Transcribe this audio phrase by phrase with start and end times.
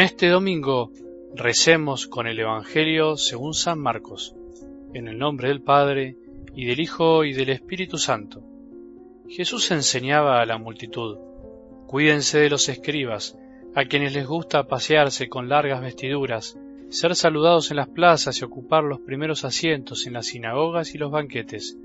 [0.00, 0.90] Este domingo
[1.34, 4.34] recemos con el Evangelio según San Marcos,
[4.94, 6.16] en el nombre del Padre,
[6.54, 8.42] y del Hijo, y del Espíritu Santo.
[9.28, 11.18] Jesús enseñaba a la multitud,
[11.86, 13.36] Cuídense de los escribas,
[13.74, 18.84] a quienes les gusta pasearse con largas vestiduras, ser saludados en las plazas y ocupar
[18.84, 21.76] los primeros asientos en las sinagogas y los banquetes,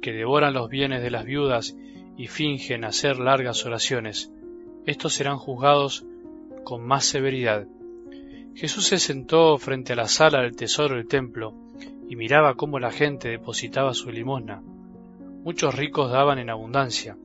[0.00, 1.76] que devoran los bienes de las viudas
[2.16, 4.32] y fingen hacer largas oraciones.
[4.84, 6.04] Estos serán juzgados
[6.64, 7.66] con más severidad.
[8.54, 11.54] Jesús se sentó frente a la sala del tesoro del templo
[12.08, 14.62] y miraba cómo la gente depositaba su limosna.
[15.44, 17.16] Muchos ricos daban en abundancia.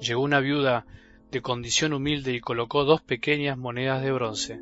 [0.00, 0.86] Llegó una viuda
[1.30, 4.60] de condición humilde y colocó dos pequeñas monedas de bronce.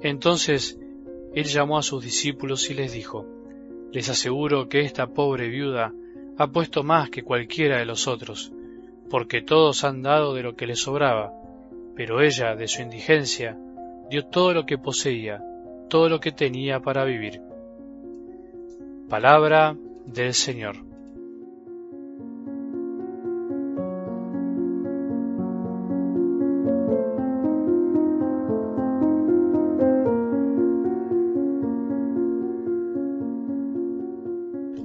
[0.00, 0.78] Entonces
[1.34, 3.26] él llamó a sus discípulos y les dijo,
[3.92, 5.92] Les aseguro que esta pobre viuda
[6.38, 8.52] ha puesto más que cualquiera de los otros,
[9.10, 11.32] porque todos han dado de lo que les sobraba,
[11.96, 13.58] pero ella, de su indigencia,
[14.10, 15.42] dio todo lo que poseía,
[15.88, 17.40] todo lo que tenía para vivir.
[19.08, 20.76] Palabra del Señor.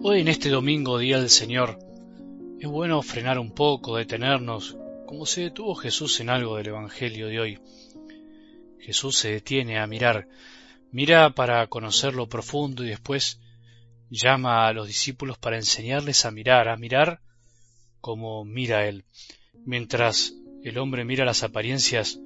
[0.04, 1.78] Hoy en este domingo, Día del Señor,
[2.59, 4.78] es bueno frenar un poco, detenernos,
[5.12, 7.59] como se detuvo Jesús en algo del Evangelio de hoy.
[8.80, 10.30] Jesús se detiene a mirar,
[10.94, 13.38] mira para conocer lo profundo y después
[14.09, 17.20] llama a los discípulos para enseñarles a mirar, a mirar
[18.00, 19.04] como mira Él.
[19.66, 22.17] Mientras el hombre mira las apariencias,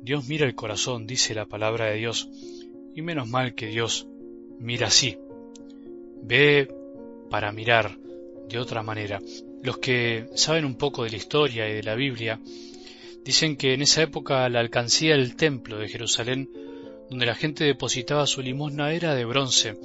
[0.00, 2.28] Dios mira el corazón, dice la palabra de Dios,
[2.94, 4.06] y menos mal que Dios
[4.60, 5.18] mira así.
[6.22, 6.72] Ve
[7.30, 7.98] para mirar
[8.48, 9.20] de otra manera.
[9.62, 12.40] Los que saben un poco de la historia y de la Biblia
[13.24, 16.50] dicen que en esa época la alcancía del templo de Jerusalén,
[17.08, 19.78] donde la gente depositaba su limosna, era de bronce,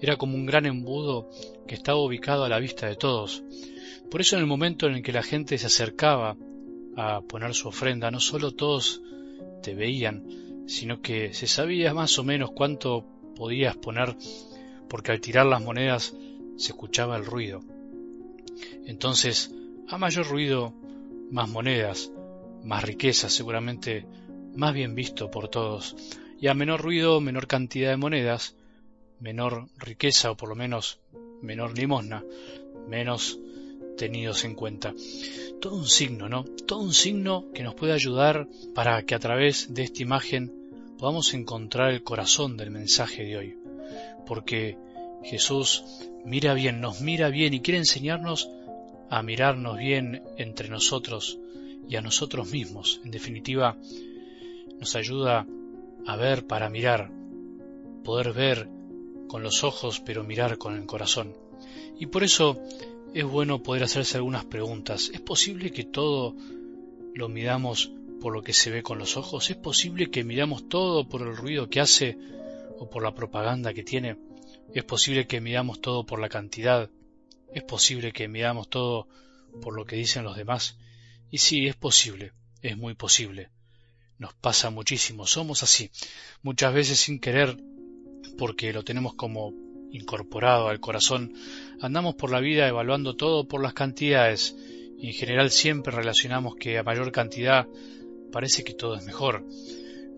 [0.00, 1.28] era como un gran embudo
[1.66, 3.42] que estaba ubicado a la vista de todos.
[4.10, 6.38] Por eso en el momento en el que la gente se acercaba
[6.96, 9.02] a poner su ofrenda, no solo todos
[9.62, 13.04] te veían, sino que se sabía más o menos cuánto
[13.36, 14.16] podías poner,
[14.88, 16.16] porque al tirar las monedas
[16.56, 17.60] se escuchaba el ruido.
[18.86, 19.50] Entonces,
[19.88, 20.74] a mayor ruido,
[21.30, 22.10] más monedas,
[22.64, 24.06] más riqueza, seguramente
[24.54, 25.96] más bien visto por todos,
[26.40, 28.56] y a menor ruido, menor cantidad de monedas,
[29.20, 31.00] menor riqueza o por lo menos
[31.42, 32.24] menor limosna,
[32.88, 33.38] menos
[33.96, 34.94] tenidos en cuenta.
[35.60, 36.44] Todo un signo, ¿no?
[36.44, 40.52] Todo un signo que nos puede ayudar para que a través de esta imagen
[40.98, 43.58] podamos encontrar el corazón del mensaje de hoy.
[44.26, 44.78] Porque
[45.22, 45.84] Jesús
[46.24, 48.48] mira bien, nos mira bien y quiere enseñarnos
[49.10, 51.38] a mirarnos bien entre nosotros
[51.88, 53.00] y a nosotros mismos.
[53.04, 53.76] En definitiva,
[54.78, 55.46] nos ayuda
[56.06, 57.10] a ver para mirar,
[58.04, 58.68] poder ver
[59.28, 61.34] con los ojos pero mirar con el corazón.
[61.98, 62.60] Y por eso
[63.14, 65.10] es bueno poder hacerse algunas preguntas.
[65.12, 66.36] ¿Es posible que todo
[67.14, 67.90] lo midamos
[68.20, 69.50] por lo que se ve con los ojos?
[69.50, 72.18] ¿Es posible que miramos todo por el ruido que hace
[72.78, 74.27] o por la propaganda que tiene?
[74.74, 76.90] Es posible que midamos todo por la cantidad.
[77.54, 79.08] Es posible que midamos todo
[79.62, 80.76] por lo que dicen los demás.
[81.30, 83.50] Y sí, es posible, es muy posible.
[84.18, 85.90] Nos pasa muchísimo, somos así.
[86.42, 87.56] Muchas veces sin querer,
[88.36, 89.52] porque lo tenemos como
[89.90, 91.32] incorporado al corazón,
[91.80, 94.54] andamos por la vida evaluando todo por las cantidades.
[94.98, 97.66] Y en general siempre relacionamos que a mayor cantidad
[98.32, 99.46] parece que todo es mejor.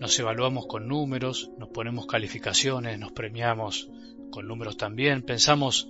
[0.01, 3.91] Nos evaluamos con números, nos ponemos calificaciones, nos premiamos
[4.31, 5.89] con números también, pensamos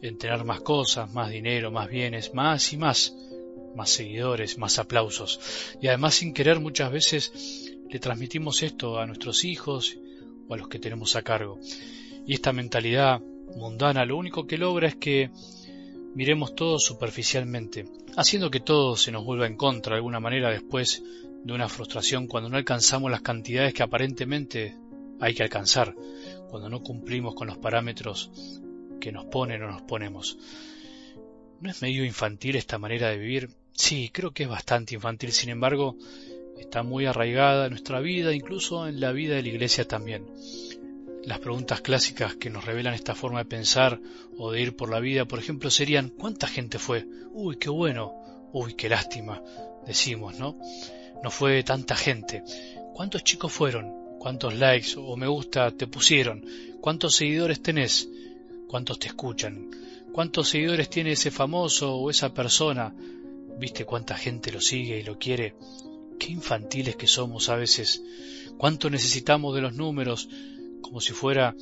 [0.00, 3.16] en tener más cosas, más dinero, más bienes, más y más,
[3.74, 5.40] más seguidores, más aplausos.
[5.80, 9.96] Y además sin querer muchas veces le transmitimos esto a nuestros hijos
[10.48, 11.58] o a los que tenemos a cargo.
[12.26, 13.20] Y esta mentalidad
[13.56, 15.30] mundana lo único que logra es que
[16.14, 17.86] miremos todo superficialmente,
[18.16, 21.02] haciendo que todo se nos vuelva en contra de alguna manera después
[21.44, 24.76] de una frustración cuando no alcanzamos las cantidades que aparentemente
[25.20, 25.94] hay que alcanzar
[26.48, 28.60] cuando no cumplimos con los parámetros
[29.00, 30.38] que nos ponen o nos ponemos.
[31.60, 33.50] ¿No es medio infantil esta manera de vivir?
[33.72, 35.96] Sí, creo que es bastante infantil, sin embargo,
[36.58, 40.26] está muy arraigada en nuestra vida, incluso en la vida de la Iglesia también.
[41.24, 43.98] Las preguntas clásicas que nos revelan esta forma de pensar
[44.36, 47.06] o de ir por la vida, por ejemplo, serían ¿cuánta gente fue?
[47.32, 48.14] Uy, qué bueno.
[48.52, 49.42] Uy, qué lástima.
[49.86, 50.58] Decimos, ¿no?
[51.22, 52.44] No fue tanta gente.
[52.92, 54.03] ¿Cuántos chicos fueron?
[54.24, 56.46] Cuántos likes o me gusta te pusieron,
[56.80, 58.08] cuántos seguidores tenés,
[58.66, 59.68] cuántos te escuchan,
[60.14, 62.94] cuántos seguidores tiene ese famoso o esa persona,
[63.58, 65.56] viste cuánta gente lo sigue y lo quiere.
[66.18, 68.02] Qué infantiles que somos a veces,
[68.56, 70.30] cuánto necesitamos de los números,
[70.80, 71.54] como si fuera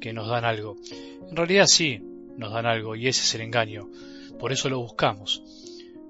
[0.00, 0.78] que nos dan algo.
[1.28, 2.00] En realidad sí,
[2.38, 3.90] nos dan algo y ese es el engaño,
[4.38, 5.42] por eso lo buscamos.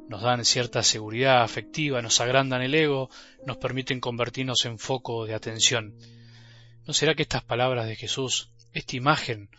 [0.08, 3.10] Nos dan cierta seguridad afectiva, nos agrandan el ego,
[3.44, 5.94] nos permiten convertirnos en foco de atención.
[6.86, 9.50] ¿No será que estas palabras de Jesús, esta imagen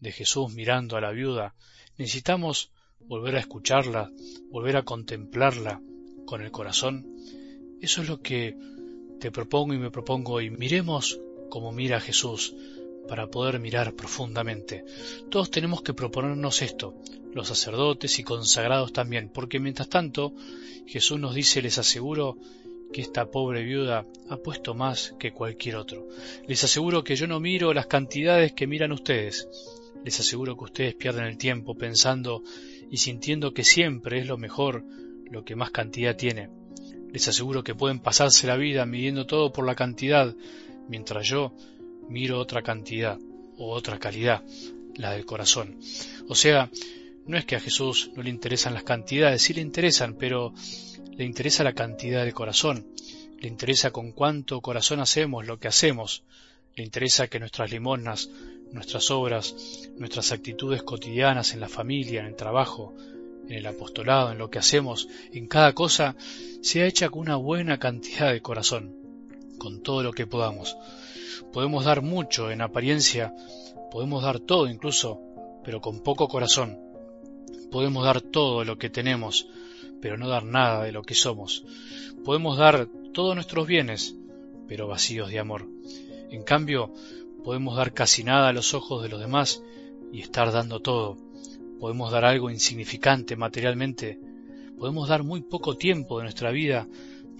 [0.00, 1.54] de Jesús mirando a la viuda,
[1.98, 4.10] necesitamos volver a escucharla,
[4.50, 5.80] volver a contemplarla
[6.26, 7.06] con el corazón?
[7.80, 8.56] Eso es lo que
[9.20, 10.50] te propongo y me propongo hoy.
[10.50, 12.54] Miremos como mira Jesús,
[13.08, 14.84] para poder mirar profundamente.
[15.30, 16.94] Todos tenemos que proponernos esto,
[17.34, 20.32] los sacerdotes y consagrados también, porque mientras tanto
[20.86, 22.36] Jesús nos dice, les aseguro
[22.92, 26.06] que esta pobre viuda ha puesto más que cualquier otro.
[26.46, 29.48] Les aseguro que yo no miro las cantidades que miran ustedes.
[30.04, 32.42] Les aseguro que ustedes pierden el tiempo pensando
[32.90, 34.84] y sintiendo que siempre es lo mejor
[35.30, 36.50] lo que más cantidad tiene.
[37.10, 40.34] Les aseguro que pueden pasarse la vida midiendo todo por la cantidad,
[40.88, 41.54] mientras yo
[42.12, 43.18] miro otra cantidad
[43.56, 44.42] o otra calidad,
[44.94, 45.78] la del corazón.
[46.28, 46.70] O sea,
[47.26, 50.52] no es que a Jesús no le interesan las cantidades, sí le interesan, pero
[51.16, 52.86] le interesa la cantidad del corazón,
[53.40, 56.22] le interesa con cuánto corazón hacemos lo que hacemos,
[56.76, 58.30] le interesa que nuestras limosnas,
[58.72, 59.54] nuestras obras,
[59.96, 62.94] nuestras actitudes cotidianas en la familia, en el trabajo,
[63.46, 66.16] en el apostolado, en lo que hacemos, en cada cosa,
[66.62, 68.96] sea hecha con una buena cantidad de corazón,
[69.58, 70.76] con todo lo que podamos.
[71.52, 73.34] Podemos dar mucho en apariencia,
[73.90, 75.20] podemos dar todo incluso,
[75.64, 76.78] pero con poco corazón.
[77.70, 79.48] Podemos dar todo lo que tenemos,
[80.00, 81.64] pero no dar nada de lo que somos.
[82.24, 84.14] Podemos dar todos nuestros bienes,
[84.68, 85.68] pero vacíos de amor.
[86.30, 86.92] En cambio,
[87.44, 89.62] podemos dar casi nada a los ojos de los demás
[90.12, 91.16] y estar dando todo.
[91.80, 94.20] Podemos dar algo insignificante materialmente.
[94.78, 96.88] Podemos dar muy poco tiempo de nuestra vida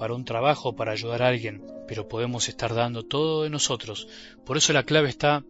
[0.03, 4.09] para un trabajo, para ayudar a alguien, pero podemos estar dando todo de nosotros.
[4.45, 5.45] Por eso la clave está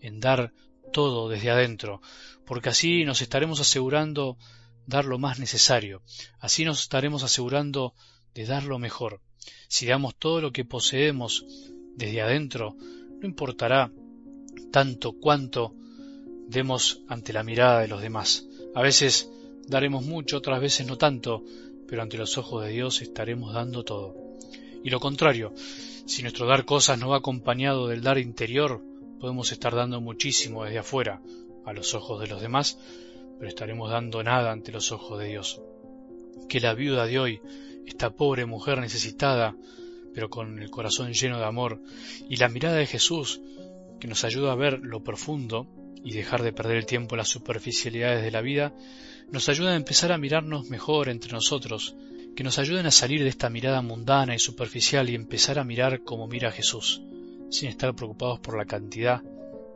[0.00, 0.54] en dar
[0.94, 2.00] todo desde adentro,
[2.46, 4.38] porque así nos estaremos asegurando
[4.86, 6.00] dar lo más necesario,
[6.40, 7.92] así nos estaremos asegurando
[8.32, 9.20] de dar lo mejor.
[9.68, 11.44] Si damos todo lo que poseemos
[11.94, 12.76] desde adentro,
[13.20, 13.92] no importará
[14.72, 15.74] tanto cuánto
[16.46, 18.46] demos ante la mirada de los demás.
[18.74, 19.28] A veces
[19.66, 21.44] daremos mucho, otras veces no tanto,
[21.88, 24.14] pero ante los ojos de Dios estaremos dando todo.
[24.84, 25.52] Y lo contrario,
[26.06, 28.82] si nuestro dar cosas no va acompañado del dar interior,
[29.18, 31.20] podemos estar dando muchísimo desde afuera,
[31.64, 32.78] a los ojos de los demás,
[33.38, 35.60] pero estaremos dando nada ante los ojos de Dios.
[36.48, 37.40] Que la viuda de hoy,
[37.86, 39.56] esta pobre mujer necesitada,
[40.14, 41.80] pero con el corazón lleno de amor,
[42.28, 43.40] y la mirada de Jesús,
[44.00, 45.66] que nos ayuda a ver lo profundo
[46.04, 48.74] y dejar de perder el tiempo en las superficialidades de la vida,
[49.30, 51.96] nos ayuda a empezar a mirarnos mejor entre nosotros,
[52.34, 56.04] que nos ayuden a salir de esta mirada mundana y superficial y empezar a mirar
[56.04, 57.02] como mira Jesús,
[57.50, 59.22] sin estar preocupados por la cantidad,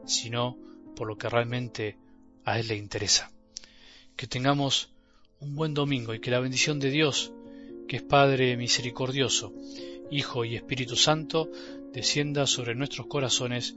[0.07, 0.57] sino
[0.95, 1.97] por lo que realmente
[2.45, 3.31] a Él le interesa.
[4.17, 4.91] Que tengamos
[5.41, 7.33] un buen domingo y que la bendición de Dios,
[7.89, 9.53] que es Padre misericordioso,
[10.11, 11.51] Hijo y Espíritu Santo,
[11.93, 13.77] descienda sobre nuestros corazones